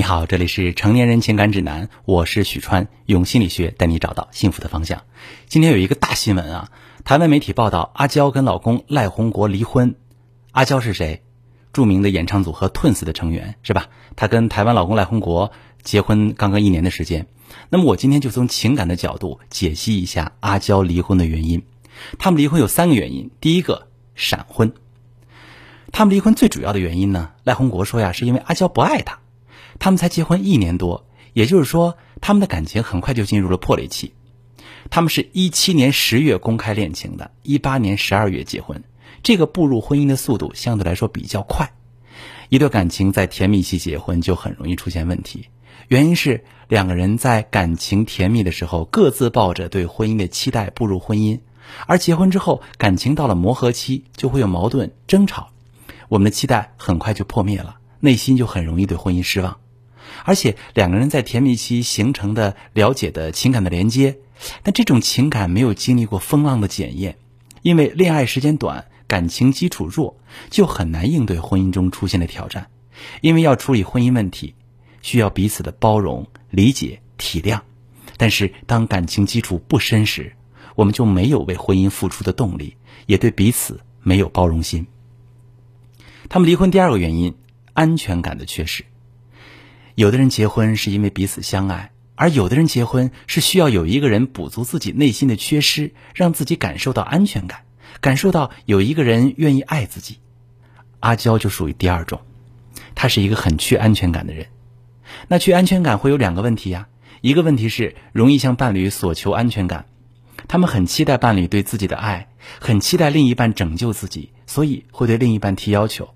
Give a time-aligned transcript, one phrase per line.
[0.00, 5.02] 你好，这里是成年人情感指南，我是许川，用心理学带你找到幸福的方向。
[5.46, 6.70] 今天有一个大新闻啊，
[7.04, 9.96] 台湾媒体报道阿娇跟老公赖宏国离婚。
[10.52, 11.20] 阿娇是谁？
[11.74, 13.88] 著名的演唱组合 Twins 的成员是吧？
[14.16, 17.26] 她跟台湾老公赖宏国结婚刚刚一年的时间。
[17.68, 21.62] 那么我今天就从情感的角度解析一下阿娇离婚的原因。
[22.18, 24.72] 他们离婚有三个原因，第一个闪婚。
[25.92, 29.18] 他们离婚最主要的原因呢，赖宏国说呀，是因为阿娇不爱他。
[29.80, 34.14] 他们才结婚一年多，也就是说，他们的感情很快就进入了破裂期。
[34.90, 38.84] 他们是一七年十月公开恋情的，一八年十二月结婚，
[39.22, 41.72] 这个步入婚姻的速度相对来说比较快。
[42.50, 45.46] 一段感情在甜蜜期结婚就很容易出现问题，
[45.88, 51.40] 原因是两个人在感情甜蜜的时候各自抱着对婚姻的期待步入婚姻，
[51.86, 55.50] 而结婚之后感情到了磨合期就会有矛盾争吵，
[56.08, 59.58] 我们的期待很快就破灭了，内心就很容易对婚姻失望。
[60.24, 64.18] 而且两个人在甜蜜期形成的了解的情感的连接，
[64.62, 67.16] 但这种情感没有经历过风浪的检验，
[67.62, 70.16] 因为恋爱时间短，感情基础弱，
[70.50, 72.68] 就很难应对婚姻中出现的挑战。
[73.20, 74.54] 因为要处理婚姻问题，
[75.00, 77.60] 需要彼此的包容、理解、体谅。
[78.16, 80.34] 但是当感情基础不深时，
[80.74, 84.86] 我们就没有为婚姻付出的动力，也对彼此没有包容心。
[86.28, 87.34] 他们离婚第二个原因，
[87.72, 88.84] 安全感的缺失。
[90.00, 97.64] 有的人结婚是因为彼此相爱，而有的人结婚是需要有一个人补足自己内心的缺失，让自己感受到安全感，
[98.00, 100.16] 感受到有一个人愿意爱自己。
[101.00, 102.22] 阿娇就属于第二种，
[102.94, 104.46] 她是一个很缺安全感的人。
[105.28, 106.88] 那缺安全感会有两个问题呀，
[107.20, 109.84] 一个问题是容易向伴侣索求安全感，
[110.48, 116.14] 他们很期待伴侣对自己的爱，很期待另一半拯救自己，所以会对另一半提要求，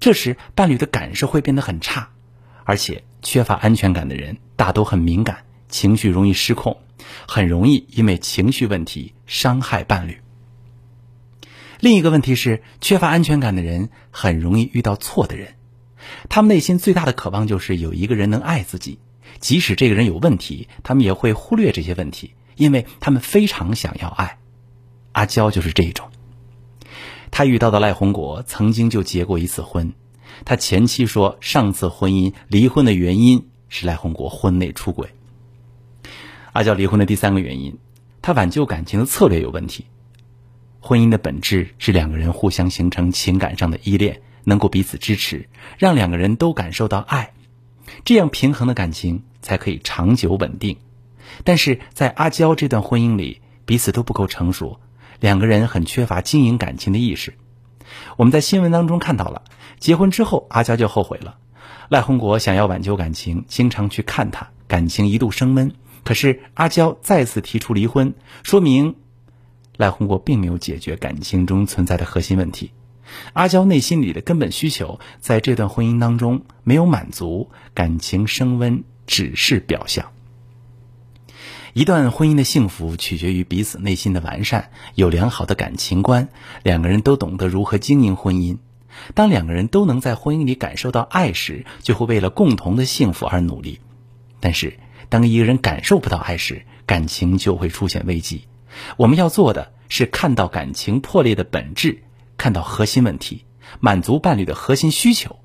[0.00, 2.08] 这时伴侣的感受会变得很差。
[2.64, 6.78] 而且缺乏安全感的人大都很敏感，情绪容易失控，
[7.28, 10.16] 很容易因为情绪问题伤害伴侣。
[11.78, 15.56] 另一个问题是，缺乏安全感的人很容易遇到错的人，
[16.30, 18.98] 他们内心最大的渴望就是有一个人能爱自己，
[19.40, 24.38] 即使这个人有问题，他们也会忽略这些问题，因为他们非常想要爱。
[25.12, 26.08] 阿娇就是这一种，
[27.30, 29.92] 她遇到的赖宏国曾经就结过一次婚。
[30.44, 35.10] 他前妻说，上次婚姻离婚的原因是赖宏国婚内出轨。
[36.52, 37.78] 阿娇离婚的第三个原因，
[38.22, 39.86] 他挽救感情的策略有问题。
[40.80, 47.32] 婚姻的本质是两个人互相形成情感上的依恋，能够彼此支持，让两个人都感受到爱，
[48.04, 50.78] 这样平衡的感情才可以长久稳定。
[51.44, 54.80] 但是在阿娇这段婚姻里，彼此都不够成熟，
[55.20, 57.34] 两个人很缺乏经营感情的意识。
[58.16, 59.42] 我们在新闻当中看到了，
[59.78, 61.38] 结婚之后阿娇就后悔了。
[61.88, 65.72] 赖宏国想要挽救感情，经常去看她，感情一度升温。
[66.04, 68.96] 可是阿娇再次提出离婚，说明
[69.76, 72.72] 赖宏国并没有解决感情中存在的核心问题。
[73.32, 80.12] 阿娇内心里的根本需求在这段婚姻当中没有满足，感情升温只是表象。
[81.74, 86.28] 一段婚姻的幸福取决于彼此内心的完善，有良好的感情观，
[86.62, 88.58] 两个人都懂得如何经营婚姻。
[89.14, 93.80] 当两个人都能在婚姻里感受到爱时，就会为了共同的幸福而努力。
[94.40, 94.78] 但是，
[95.08, 98.44] 当一个人感受不到爱时，感情就会出现危机。
[98.96, 102.02] 我们要做的是看到感情破裂的本质，
[102.36, 103.44] 看到核心问题，
[103.78, 105.38] 满足伴侣的核心需求，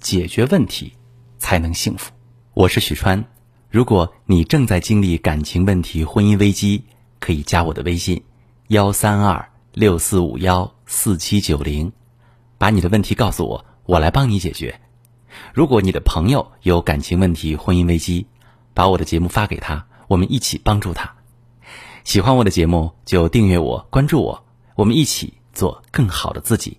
[0.00, 0.94] 解决问题，
[1.38, 2.12] 才能幸福。
[2.54, 3.35] 我是许川。
[3.68, 6.84] 如果你正在经历感情问题、婚姻危机，
[7.18, 8.22] 可以加我的微信：
[8.68, 11.92] 幺三二六四五幺四七九零，
[12.58, 14.80] 把你的问题告诉我，我来帮你解决。
[15.52, 18.26] 如果你的朋友有感情问题、婚姻危机，
[18.72, 21.14] 把我的节目发给他，我们一起帮助他。
[22.04, 24.44] 喜欢我的节目就订阅我、关注我，
[24.76, 26.78] 我们一起做更好的自己。